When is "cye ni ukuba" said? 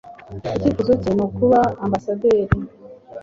1.01-1.59